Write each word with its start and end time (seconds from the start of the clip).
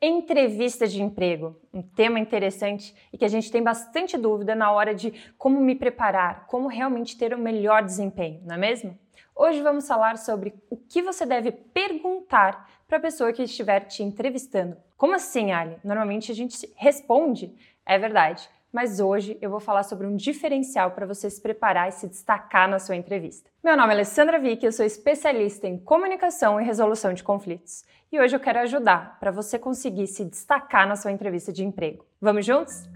Entrevista 0.00 0.86
de 0.86 1.02
emprego, 1.02 1.60
um 1.74 1.82
tema 1.82 2.20
interessante 2.20 2.94
e 3.12 3.18
que 3.18 3.24
a 3.24 3.28
gente 3.28 3.50
tem 3.50 3.60
bastante 3.60 4.16
dúvida 4.16 4.54
na 4.54 4.70
hora 4.70 4.94
de 4.94 5.12
como 5.36 5.60
me 5.60 5.74
preparar, 5.74 6.46
como 6.46 6.68
realmente 6.68 7.18
ter 7.18 7.34
o 7.34 7.38
melhor 7.38 7.82
desempenho, 7.82 8.40
não 8.44 8.54
é 8.54 8.58
mesmo? 8.58 8.96
Hoje 9.34 9.60
vamos 9.60 9.88
falar 9.88 10.16
sobre 10.16 10.54
o 10.70 10.76
que 10.76 11.02
você 11.02 11.26
deve 11.26 11.50
perguntar 11.50 12.70
para 12.86 12.98
a 12.98 13.00
pessoa 13.00 13.32
que 13.32 13.42
estiver 13.42 13.80
te 13.80 14.04
entrevistando. 14.04 14.76
Como 14.96 15.14
assim, 15.14 15.50
Ali? 15.50 15.76
Normalmente 15.82 16.30
a 16.30 16.34
gente 16.34 16.72
responde, 16.76 17.52
é 17.84 17.98
verdade, 17.98 18.48
mas 18.78 19.00
hoje 19.00 19.36
eu 19.42 19.50
vou 19.50 19.58
falar 19.58 19.82
sobre 19.82 20.06
um 20.06 20.14
diferencial 20.14 20.92
para 20.92 21.04
você 21.04 21.28
se 21.28 21.42
preparar 21.42 21.88
e 21.88 21.90
se 21.90 22.06
destacar 22.06 22.68
na 22.68 22.78
sua 22.78 22.94
entrevista. 22.94 23.50
Meu 23.60 23.76
nome 23.76 23.88
é 23.88 23.96
Alessandra 23.96 24.38
Vick, 24.38 24.64
eu 24.64 24.70
sou 24.70 24.86
especialista 24.86 25.66
em 25.66 25.76
comunicação 25.76 26.60
e 26.60 26.64
resolução 26.64 27.12
de 27.12 27.24
conflitos. 27.24 27.84
E 28.12 28.20
hoje 28.20 28.36
eu 28.36 28.38
quero 28.38 28.60
ajudar 28.60 29.18
para 29.18 29.32
você 29.32 29.58
conseguir 29.58 30.06
se 30.06 30.24
destacar 30.24 30.86
na 30.86 30.94
sua 30.94 31.10
entrevista 31.10 31.52
de 31.52 31.64
emprego. 31.64 32.06
Vamos 32.20 32.46
juntos? 32.46 32.88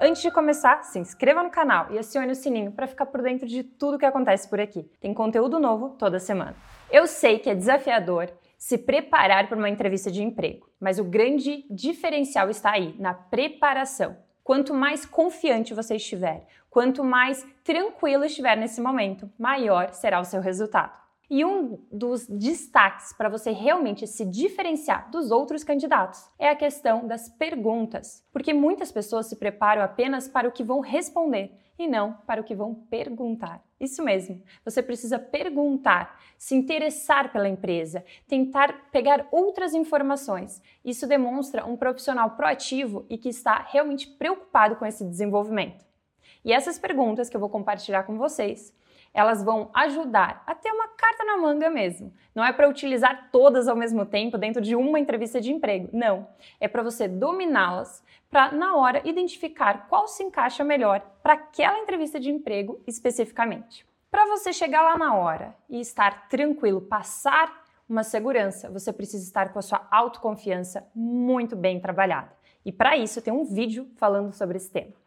Antes 0.00 0.22
de 0.22 0.30
começar, 0.30 0.82
se 0.82 0.98
inscreva 0.98 1.42
no 1.42 1.50
canal 1.50 1.88
e 1.90 1.98
acione 1.98 2.32
o 2.32 2.34
sininho 2.34 2.72
para 2.72 2.86
ficar 2.86 3.04
por 3.04 3.20
dentro 3.20 3.46
de 3.46 3.62
tudo 3.62 3.98
que 3.98 4.06
acontece 4.06 4.48
por 4.48 4.58
aqui. 4.58 4.90
Tem 4.98 5.12
conteúdo 5.12 5.60
novo 5.60 5.90
toda 5.90 6.18
semana. 6.18 6.56
Eu 6.90 7.06
sei 7.06 7.38
que 7.38 7.50
é 7.50 7.54
desafiador 7.54 8.30
se 8.62 8.78
preparar 8.78 9.48
para 9.48 9.58
uma 9.58 9.68
entrevista 9.68 10.08
de 10.08 10.22
emprego, 10.22 10.70
mas 10.78 11.00
o 11.00 11.02
grande 11.02 11.66
diferencial 11.68 12.48
está 12.48 12.70
aí, 12.70 12.94
na 12.96 13.12
preparação. 13.12 14.16
Quanto 14.44 14.72
mais 14.72 15.04
confiante 15.04 15.74
você 15.74 15.96
estiver, 15.96 16.46
quanto 16.70 17.02
mais 17.02 17.44
tranquilo 17.64 18.24
estiver 18.24 18.56
nesse 18.56 18.80
momento, 18.80 19.28
maior 19.36 19.92
será 19.92 20.20
o 20.20 20.24
seu 20.24 20.40
resultado. 20.40 20.96
E 21.34 21.46
um 21.46 21.78
dos 21.90 22.26
destaques 22.26 23.14
para 23.14 23.30
você 23.30 23.52
realmente 23.52 24.06
se 24.06 24.22
diferenciar 24.22 25.10
dos 25.10 25.30
outros 25.30 25.64
candidatos 25.64 26.28
é 26.38 26.50
a 26.50 26.54
questão 26.54 27.06
das 27.06 27.30
perguntas, 27.30 28.22
porque 28.30 28.52
muitas 28.52 28.92
pessoas 28.92 29.28
se 29.28 29.36
preparam 29.36 29.80
apenas 29.80 30.28
para 30.28 30.46
o 30.46 30.52
que 30.52 30.62
vão 30.62 30.80
responder 30.80 31.58
e 31.78 31.88
não 31.88 32.12
para 32.26 32.42
o 32.42 32.44
que 32.44 32.54
vão 32.54 32.74
perguntar. 32.74 33.64
Isso 33.80 34.04
mesmo, 34.04 34.42
você 34.62 34.82
precisa 34.82 35.18
perguntar, 35.18 36.20
se 36.36 36.54
interessar 36.54 37.32
pela 37.32 37.48
empresa, 37.48 38.04
tentar 38.28 38.90
pegar 38.90 39.26
outras 39.32 39.72
informações. 39.72 40.60
Isso 40.84 41.06
demonstra 41.06 41.64
um 41.64 41.78
profissional 41.78 42.32
proativo 42.32 43.06
e 43.08 43.16
que 43.16 43.30
está 43.30 43.66
realmente 43.70 44.06
preocupado 44.06 44.76
com 44.76 44.84
esse 44.84 45.02
desenvolvimento. 45.02 45.82
E 46.44 46.52
essas 46.52 46.78
perguntas 46.78 47.30
que 47.30 47.36
eu 47.38 47.40
vou 47.40 47.48
compartilhar 47.48 48.02
com 48.02 48.18
vocês 48.18 48.74
elas 49.14 49.42
vão 49.42 49.70
ajudar 49.74 50.42
a 50.46 50.54
ter 50.54 50.70
uma 50.70 50.88
carta 50.88 51.24
na 51.24 51.36
manga 51.36 51.68
mesmo. 51.68 52.12
Não 52.34 52.44
é 52.44 52.52
para 52.52 52.68
utilizar 52.68 53.28
todas 53.30 53.68
ao 53.68 53.76
mesmo 53.76 54.06
tempo 54.06 54.38
dentro 54.38 54.62
de 54.62 54.74
uma 54.74 54.98
entrevista 54.98 55.40
de 55.40 55.52
emprego. 55.52 55.88
Não. 55.92 56.26
É 56.58 56.66
para 56.66 56.82
você 56.82 57.06
dominá-las 57.06 58.02
para, 58.30 58.52
na 58.52 58.76
hora, 58.76 59.02
identificar 59.04 59.86
qual 59.88 60.08
se 60.08 60.22
encaixa 60.22 60.64
melhor 60.64 61.00
para 61.22 61.34
aquela 61.34 61.78
entrevista 61.78 62.18
de 62.18 62.30
emprego 62.30 62.82
especificamente. 62.86 63.86
Para 64.10 64.26
você 64.26 64.52
chegar 64.52 64.82
lá 64.82 64.96
na 64.96 65.14
hora 65.14 65.54
e 65.68 65.80
estar 65.80 66.28
tranquilo, 66.28 66.80
passar 66.80 67.62
uma 67.88 68.02
segurança, 68.02 68.70
você 68.70 68.92
precisa 68.92 69.24
estar 69.24 69.52
com 69.52 69.58
a 69.58 69.62
sua 69.62 69.86
autoconfiança 69.90 70.86
muito 70.94 71.54
bem 71.54 71.78
trabalhada. 71.78 72.32
E 72.64 72.72
para 72.72 72.96
isso, 72.96 73.20
tem 73.20 73.32
um 73.32 73.44
vídeo 73.44 73.90
falando 73.96 74.32
sobre 74.32 74.56
esse 74.56 74.70
tema. 74.70 75.01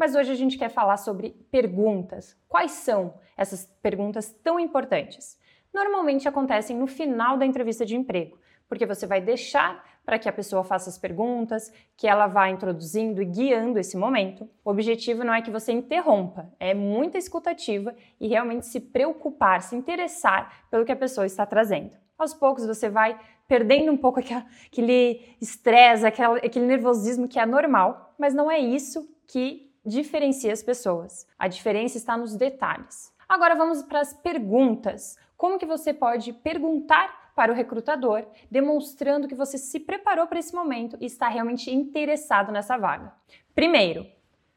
Mas 0.00 0.14
hoje 0.14 0.32
a 0.32 0.34
gente 0.34 0.56
quer 0.56 0.70
falar 0.70 0.96
sobre 0.96 1.36
perguntas. 1.50 2.34
Quais 2.48 2.70
são 2.70 3.12
essas 3.36 3.66
perguntas 3.82 4.32
tão 4.42 4.58
importantes? 4.58 5.38
Normalmente 5.74 6.26
acontecem 6.26 6.74
no 6.74 6.86
final 6.86 7.36
da 7.36 7.44
entrevista 7.44 7.84
de 7.84 7.94
emprego, 7.94 8.38
porque 8.66 8.86
você 8.86 9.06
vai 9.06 9.20
deixar 9.20 9.84
para 10.02 10.18
que 10.18 10.26
a 10.26 10.32
pessoa 10.32 10.64
faça 10.64 10.88
as 10.88 10.96
perguntas, 10.96 11.70
que 11.98 12.08
ela 12.08 12.26
vá 12.26 12.48
introduzindo 12.48 13.20
e 13.20 13.26
guiando 13.26 13.78
esse 13.78 13.94
momento. 13.94 14.48
O 14.64 14.70
objetivo 14.70 15.22
não 15.22 15.34
é 15.34 15.42
que 15.42 15.50
você 15.50 15.70
interrompa, 15.70 16.50
é 16.58 16.72
muita 16.72 17.18
escutativa 17.18 17.94
e 18.18 18.26
realmente 18.26 18.64
se 18.68 18.80
preocupar, 18.80 19.60
se 19.60 19.76
interessar 19.76 20.64
pelo 20.70 20.86
que 20.86 20.92
a 20.92 20.96
pessoa 20.96 21.26
está 21.26 21.44
trazendo. 21.44 21.94
Aos 22.16 22.32
poucos 22.32 22.64
você 22.64 22.88
vai 22.88 23.20
perdendo 23.46 23.92
um 23.92 23.98
pouco 23.98 24.18
aquele 24.66 25.36
estresse, 25.42 26.06
aquele 26.06 26.64
nervosismo 26.64 27.28
que 27.28 27.38
é 27.38 27.44
normal, 27.44 28.14
mas 28.18 28.32
não 28.32 28.50
é 28.50 28.58
isso 28.58 29.06
que 29.26 29.69
diferencia 29.84 30.52
as 30.52 30.62
pessoas. 30.62 31.26
A 31.38 31.48
diferença 31.48 31.96
está 31.96 32.16
nos 32.16 32.36
detalhes. 32.36 33.12
Agora 33.28 33.54
vamos 33.54 33.82
para 33.82 34.00
as 34.00 34.12
perguntas. 34.12 35.16
Como 35.36 35.58
que 35.58 35.66
você 35.66 35.94
pode 35.94 36.32
perguntar 36.32 37.32
para 37.34 37.52
o 37.52 37.54
recrutador, 37.54 38.26
demonstrando 38.50 39.28
que 39.28 39.34
você 39.34 39.56
se 39.56 39.80
preparou 39.80 40.26
para 40.26 40.38
esse 40.38 40.54
momento 40.54 40.96
e 41.00 41.06
está 41.06 41.28
realmente 41.28 41.70
interessado 41.74 42.52
nessa 42.52 42.76
vaga? 42.76 43.12
Primeiro, 43.54 44.06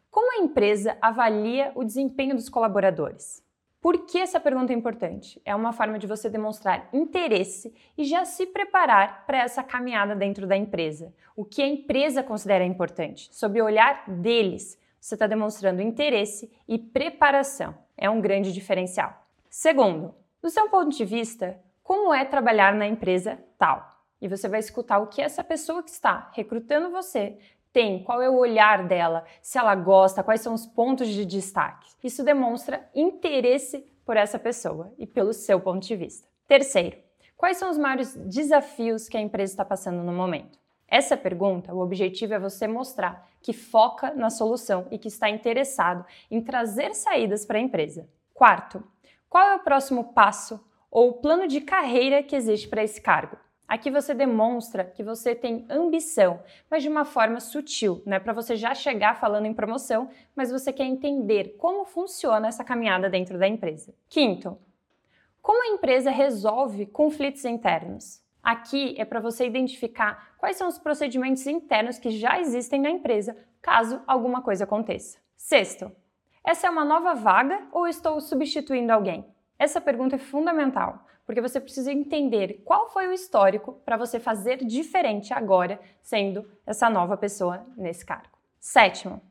como 0.09 0.31
a 0.33 0.43
empresa 0.43 0.97
avalia 1.01 1.71
o 1.75 1.83
desempenho 1.83 2.35
dos 2.35 2.49
colaboradores? 2.49 3.43
Por 3.83 4.05
que 4.05 4.17
essa 4.17 4.39
pergunta 4.39 4.71
é 4.71 4.75
importante? 4.75 5.41
É 5.43 5.53
uma 5.53 5.73
forma 5.73 5.99
de 5.99 6.07
você 6.07 6.29
demonstrar 6.29 6.87
interesse 6.93 7.73
e 7.97 8.05
já 8.05 8.23
se 8.23 8.45
preparar 8.45 9.25
para 9.25 9.39
essa 9.39 9.61
caminhada 9.61 10.15
dentro 10.15 10.47
da 10.47 10.55
empresa. 10.55 11.13
O 11.35 11.43
que 11.43 11.61
a 11.61 11.67
empresa 11.67 12.23
considera 12.23 12.63
importante, 12.63 13.27
sob 13.31 13.61
o 13.61 13.65
olhar 13.65 14.09
deles, 14.09 14.79
você 15.03 15.15
está 15.15 15.27
demonstrando 15.27 15.81
interesse 15.81 16.49
e 16.65 16.79
preparação. 16.79 17.75
É 17.97 18.09
um 18.09 18.21
grande 18.21 18.53
diferencial. 18.53 19.13
Segundo, 19.49 20.15
do 20.41 20.49
seu 20.49 20.69
ponto 20.69 20.95
de 20.95 21.03
vista, 21.03 21.59
como 21.83 22.13
é 22.13 22.23
trabalhar 22.23 22.73
na 22.73 22.87
empresa 22.87 23.37
tal? 23.57 23.85
E 24.21 24.29
você 24.29 24.47
vai 24.47 24.61
escutar 24.61 24.99
o 24.99 25.07
que 25.07 25.21
essa 25.21 25.43
pessoa 25.43 25.83
que 25.83 25.89
está 25.89 26.31
recrutando 26.33 26.89
você 26.89 27.37
tem, 27.73 28.01
qual 28.01 28.21
é 28.21 28.29
o 28.29 28.37
olhar 28.37 28.87
dela, 28.87 29.25
se 29.41 29.57
ela 29.57 29.75
gosta, 29.75 30.23
quais 30.23 30.39
são 30.39 30.53
os 30.53 30.65
pontos 30.65 31.09
de 31.09 31.25
destaque. 31.25 31.91
Isso 32.01 32.23
demonstra 32.23 32.89
interesse 32.95 33.85
por 34.05 34.15
essa 34.15 34.39
pessoa 34.39 34.93
e 34.97 35.05
pelo 35.05 35.33
seu 35.33 35.59
ponto 35.59 35.85
de 35.85 35.97
vista. 35.97 36.29
Terceiro, 36.47 36.95
quais 37.35 37.57
são 37.57 37.69
os 37.69 37.77
maiores 37.77 38.15
desafios 38.15 39.09
que 39.09 39.17
a 39.17 39.21
empresa 39.21 39.51
está 39.51 39.65
passando 39.65 40.01
no 40.01 40.13
momento? 40.13 40.62
Essa 40.93 41.17
pergunta, 41.17 41.73
o 41.73 41.79
objetivo 41.79 42.35
é 42.35 42.39
você 42.39 42.67
mostrar 42.67 43.27
que 43.41 43.51
foca 43.51 44.13
na 44.13 44.29
solução 44.29 44.85
e 44.91 44.99
que 44.99 45.07
está 45.07 45.27
interessado 45.27 46.05
em 46.29 46.39
trazer 46.39 46.93
saídas 46.93 47.47
para 47.47 47.57
a 47.57 47.61
empresa. 47.61 48.07
Quarto, 48.31 48.83
qual 49.27 49.43
é 49.43 49.55
o 49.55 49.63
próximo 49.63 50.13
passo 50.13 50.63
ou 50.91 51.13
plano 51.13 51.47
de 51.47 51.61
carreira 51.61 52.21
que 52.21 52.35
existe 52.35 52.67
para 52.67 52.83
esse 52.83 53.01
cargo? 53.01 53.37
Aqui 53.67 53.89
você 53.89 54.13
demonstra 54.13 54.83
que 54.83 55.01
você 55.01 55.33
tem 55.33 55.65
ambição, 55.67 56.43
mas 56.69 56.83
de 56.83 56.89
uma 56.89 57.05
forma 57.05 57.39
sutil, 57.39 58.03
não 58.05 58.17
é 58.17 58.19
para 58.19 58.31
você 58.31 58.55
já 58.55 58.75
chegar 58.75 59.19
falando 59.19 59.47
em 59.47 59.53
promoção, 59.53 60.11
mas 60.35 60.51
você 60.51 60.71
quer 60.71 60.85
entender 60.85 61.55
como 61.57 61.85
funciona 61.85 62.49
essa 62.49 62.63
caminhada 62.63 63.09
dentro 63.09 63.39
da 63.39 63.47
empresa. 63.47 63.95
Quinto, 64.07 64.59
como 65.41 65.63
a 65.63 65.73
empresa 65.73 66.11
resolve 66.11 66.85
conflitos 66.85 67.45
internos? 67.45 68.22
Aqui 68.43 68.93
é 68.97 69.05
para 69.05 69.21
você 69.21 69.47
identificar 69.47 70.35
quais 70.37 70.57
são 70.57 70.67
os 70.67 70.77
procedimentos 70.77 71.47
internos 71.47 71.97
que 71.97 72.11
já 72.11 72.41
existem 72.41 72.81
na 72.81 72.89
empresa, 72.89 73.37
caso 73.61 74.01
alguma 74.05 74.41
coisa 74.41 74.65
aconteça. 74.65 75.17
Sexto, 75.37 75.89
essa 76.43 76.67
é 76.67 76.69
uma 76.69 76.83
nova 76.83 77.13
vaga 77.13 77.65
ou 77.71 77.87
estou 77.87 78.19
substituindo 78.19 78.91
alguém? 78.91 79.25
Essa 79.57 79.79
pergunta 79.79 80.15
é 80.15 80.19
fundamental, 80.19 81.07
porque 81.25 81.39
você 81.39 81.57
precisa 81.57 81.93
entender 81.93 82.61
qual 82.65 82.89
foi 82.89 83.07
o 83.07 83.13
histórico 83.13 83.79
para 83.85 83.95
você 83.95 84.19
fazer 84.19 84.57
diferente 84.57 85.33
agora, 85.33 85.79
sendo 86.01 86.45
essa 86.65 86.89
nova 86.89 87.15
pessoa 87.15 87.65
nesse 87.77 88.05
cargo. 88.05 88.37
Sétimo, 88.59 89.21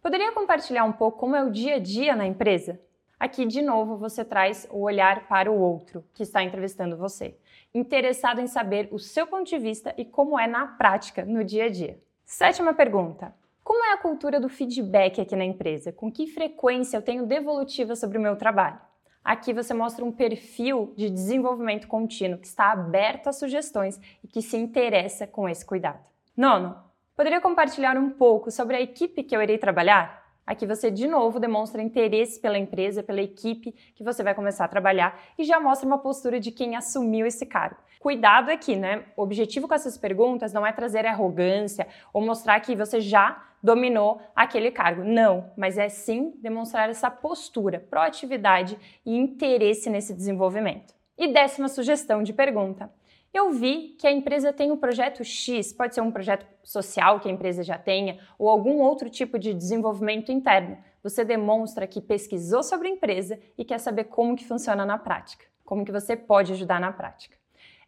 poderia 0.00 0.32
compartilhar 0.32 0.84
um 0.84 0.92
pouco 0.92 1.18
como 1.18 1.36
é 1.36 1.44
o 1.44 1.50
dia 1.50 1.74
a 1.74 1.78
dia 1.78 2.16
na 2.16 2.26
empresa? 2.26 2.80
Aqui, 3.20 3.44
de 3.44 3.60
novo, 3.60 3.96
você 3.96 4.24
traz 4.24 4.66
o 4.70 4.80
olhar 4.80 5.26
para 5.26 5.50
o 5.50 5.58
outro 5.58 6.04
que 6.14 6.22
está 6.22 6.42
entrevistando 6.42 6.96
você, 6.96 7.36
interessado 7.76 8.40
em 8.40 8.46
saber 8.46 8.88
o 8.90 8.98
seu 8.98 9.26
ponto 9.26 9.48
de 9.48 9.58
vista 9.58 9.94
e 9.96 10.04
como 10.04 10.38
é 10.38 10.46
na 10.46 10.66
prática, 10.66 11.24
no 11.24 11.44
dia 11.44 11.66
a 11.66 11.68
dia. 11.68 12.00
Sétima 12.24 12.72
pergunta: 12.72 13.34
Como 13.62 13.84
é 13.84 13.92
a 13.92 13.98
cultura 13.98 14.40
do 14.40 14.48
feedback 14.48 15.20
aqui 15.20 15.36
na 15.36 15.44
empresa? 15.44 15.92
Com 15.92 16.10
que 16.10 16.26
frequência 16.26 16.96
eu 16.96 17.02
tenho 17.02 17.26
devolutiva 17.26 17.94
sobre 17.94 18.18
o 18.18 18.20
meu 18.20 18.36
trabalho? 18.36 18.80
Aqui 19.22 19.52
você 19.52 19.74
mostra 19.74 20.04
um 20.04 20.12
perfil 20.12 20.94
de 20.96 21.10
desenvolvimento 21.10 21.88
contínuo 21.88 22.38
que 22.38 22.46
está 22.46 22.70
aberto 22.70 23.26
a 23.26 23.32
sugestões 23.32 24.00
e 24.22 24.28
que 24.28 24.40
se 24.40 24.56
interessa 24.56 25.26
com 25.26 25.48
esse 25.48 25.66
cuidado. 25.66 25.98
Nono, 26.36 26.76
poderia 27.16 27.40
compartilhar 27.40 27.96
um 27.96 28.10
pouco 28.10 28.50
sobre 28.50 28.76
a 28.76 28.80
equipe 28.80 29.24
que 29.24 29.36
eu 29.36 29.42
irei 29.42 29.58
trabalhar? 29.58 30.25
Aqui 30.46 30.64
você 30.64 30.90
de 30.90 31.08
novo 31.08 31.40
demonstra 31.40 31.82
interesse 31.82 32.40
pela 32.40 32.56
empresa, 32.56 33.02
pela 33.02 33.20
equipe 33.20 33.72
que 33.94 34.04
você 34.04 34.22
vai 34.22 34.32
começar 34.32 34.64
a 34.64 34.68
trabalhar 34.68 35.20
e 35.36 35.42
já 35.42 35.58
mostra 35.58 35.86
uma 35.86 35.98
postura 35.98 36.38
de 36.38 36.52
quem 36.52 36.76
assumiu 36.76 37.26
esse 37.26 37.44
cargo. 37.44 37.76
Cuidado 37.98 38.50
aqui, 38.50 38.76
né? 38.76 39.06
O 39.16 39.22
objetivo 39.22 39.66
com 39.66 39.74
essas 39.74 39.98
perguntas 39.98 40.52
não 40.52 40.64
é 40.64 40.70
trazer 40.70 41.04
arrogância 41.04 41.88
ou 42.12 42.22
mostrar 42.22 42.60
que 42.60 42.76
você 42.76 43.00
já 43.00 43.44
dominou 43.60 44.20
aquele 44.36 44.70
cargo. 44.70 45.02
Não, 45.02 45.50
mas 45.56 45.76
é 45.76 45.88
sim 45.88 46.32
demonstrar 46.40 46.88
essa 46.88 47.10
postura, 47.10 47.80
proatividade 47.80 48.78
e 49.04 49.16
interesse 49.16 49.90
nesse 49.90 50.14
desenvolvimento. 50.14 50.94
E 51.18 51.32
décima 51.32 51.66
sugestão 51.68 52.22
de 52.22 52.32
pergunta. 52.32 52.88
Eu 53.36 53.50
vi 53.50 53.94
que 53.98 54.06
a 54.06 54.10
empresa 54.10 54.50
tem 54.50 54.72
um 54.72 54.78
projeto 54.78 55.22
X, 55.22 55.70
pode 55.70 55.94
ser 55.94 56.00
um 56.00 56.10
projeto 56.10 56.46
social 56.62 57.20
que 57.20 57.28
a 57.28 57.30
empresa 57.30 57.62
já 57.62 57.76
tenha, 57.76 58.18
ou 58.38 58.48
algum 58.48 58.78
outro 58.78 59.10
tipo 59.10 59.38
de 59.38 59.52
desenvolvimento 59.52 60.32
interno. 60.32 60.78
Você 61.02 61.22
demonstra 61.22 61.86
que 61.86 62.00
pesquisou 62.00 62.62
sobre 62.62 62.88
a 62.88 62.90
empresa 62.92 63.38
e 63.58 63.62
quer 63.62 63.78
saber 63.78 64.04
como 64.04 64.34
que 64.34 64.46
funciona 64.46 64.86
na 64.86 64.96
prática, 64.96 65.44
como 65.66 65.84
que 65.84 65.92
você 65.92 66.16
pode 66.16 66.50
ajudar 66.54 66.80
na 66.80 66.90
prática. 66.90 67.36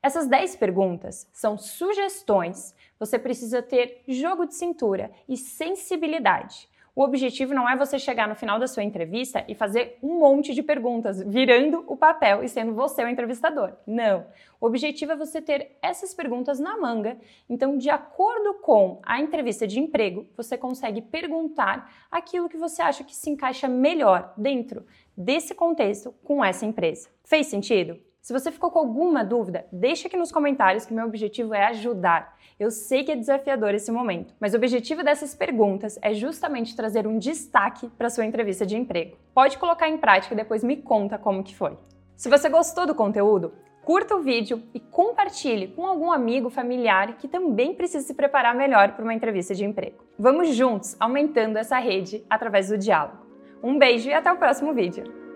Essas 0.02 0.26
10 0.26 0.56
perguntas 0.56 1.26
são 1.32 1.56
sugestões. 1.56 2.74
Você 3.00 3.18
precisa 3.18 3.62
ter 3.62 4.02
jogo 4.06 4.44
de 4.44 4.54
cintura 4.54 5.10
e 5.26 5.34
sensibilidade. 5.34 6.68
O 6.98 7.04
objetivo 7.04 7.54
não 7.54 7.70
é 7.70 7.76
você 7.76 7.96
chegar 7.96 8.26
no 8.26 8.34
final 8.34 8.58
da 8.58 8.66
sua 8.66 8.82
entrevista 8.82 9.44
e 9.46 9.54
fazer 9.54 9.96
um 10.02 10.18
monte 10.18 10.52
de 10.52 10.64
perguntas, 10.64 11.22
virando 11.22 11.84
o 11.86 11.96
papel 11.96 12.42
e 12.42 12.48
sendo 12.48 12.74
você 12.74 13.04
o 13.04 13.08
entrevistador. 13.08 13.74
Não. 13.86 14.26
O 14.60 14.66
objetivo 14.66 15.12
é 15.12 15.16
você 15.16 15.40
ter 15.40 15.78
essas 15.80 16.12
perguntas 16.12 16.58
na 16.58 16.76
manga. 16.76 17.16
Então, 17.48 17.78
de 17.78 17.88
acordo 17.88 18.54
com 18.54 19.00
a 19.04 19.20
entrevista 19.20 19.64
de 19.64 19.78
emprego, 19.78 20.26
você 20.36 20.58
consegue 20.58 21.00
perguntar 21.00 21.88
aquilo 22.10 22.48
que 22.48 22.56
você 22.56 22.82
acha 22.82 23.04
que 23.04 23.14
se 23.14 23.30
encaixa 23.30 23.68
melhor 23.68 24.34
dentro 24.36 24.84
desse 25.16 25.54
contexto 25.54 26.12
com 26.24 26.44
essa 26.44 26.66
empresa. 26.66 27.08
Fez 27.22 27.46
sentido? 27.46 28.07
Se 28.20 28.32
você 28.32 28.52
ficou 28.52 28.70
com 28.70 28.78
alguma 28.78 29.24
dúvida, 29.24 29.64
deixa 29.72 30.06
aqui 30.06 30.16
nos 30.16 30.30
comentários 30.30 30.84
que 30.84 30.92
meu 30.92 31.06
objetivo 31.06 31.54
é 31.54 31.64
ajudar. 31.66 32.36
Eu 32.60 32.70
sei 32.70 33.02
que 33.02 33.12
é 33.12 33.16
desafiador 33.16 33.74
esse 33.74 33.90
momento, 33.90 34.34
mas 34.38 34.52
o 34.52 34.56
objetivo 34.56 35.02
dessas 35.02 35.34
perguntas 35.34 35.98
é 36.02 36.12
justamente 36.12 36.76
trazer 36.76 37.06
um 37.06 37.18
destaque 37.18 37.88
para 37.96 38.10
sua 38.10 38.26
entrevista 38.26 38.66
de 38.66 38.76
emprego. 38.76 39.16
Pode 39.32 39.56
colocar 39.56 39.88
em 39.88 39.96
prática 39.96 40.34
e 40.34 40.36
depois 40.36 40.62
me 40.62 40.76
conta 40.76 41.16
como 41.16 41.42
que 41.42 41.56
foi. 41.56 41.78
Se 42.16 42.28
você 42.28 42.48
gostou 42.48 42.84
do 42.84 42.94
conteúdo, 42.94 43.54
curta 43.82 44.16
o 44.16 44.22
vídeo 44.22 44.62
e 44.74 44.80
compartilhe 44.80 45.68
com 45.68 45.86
algum 45.86 46.12
amigo, 46.12 46.50
familiar 46.50 47.16
que 47.16 47.28
também 47.28 47.74
precisa 47.74 48.06
se 48.06 48.12
preparar 48.12 48.54
melhor 48.54 48.92
para 48.92 49.04
uma 49.04 49.14
entrevista 49.14 49.54
de 49.54 49.64
emprego. 49.64 50.04
Vamos 50.18 50.54
juntos 50.54 50.96
aumentando 51.00 51.56
essa 51.56 51.78
rede 51.78 52.22
através 52.28 52.68
do 52.68 52.76
diálogo. 52.76 53.26
Um 53.62 53.78
beijo 53.78 54.10
e 54.10 54.12
até 54.12 54.30
o 54.30 54.36
próximo 54.36 54.74
vídeo! 54.74 55.27